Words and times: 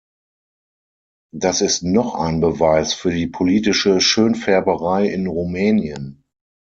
Das 1.31 1.61
ist 1.61 1.83
noch 1.83 2.15
ein 2.15 2.41
Beweis 2.41 2.95
für 2.95 3.11
die 3.11 3.27
politische 3.27 4.01
Schönfärberei 4.01 5.05
in 5.07 5.27
Rumänien. 5.27 6.23